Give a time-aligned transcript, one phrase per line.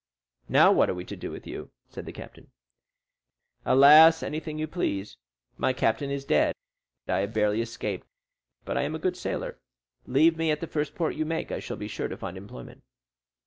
[0.49, 2.49] "Now what are we to do with you?" said the captain.
[3.65, 5.15] "Alas, anything you please.
[5.57, 6.55] My captain is dead;
[7.07, 8.07] I have barely escaped;
[8.65, 9.59] but I am a good sailor.
[10.07, 12.81] Leave me at the first port you make; I shall be sure to find employment."